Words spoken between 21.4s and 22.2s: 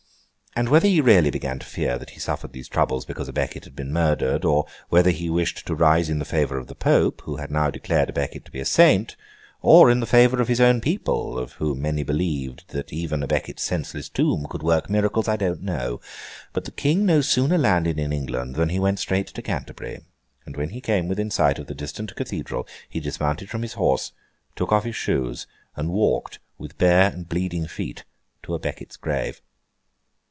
of the distant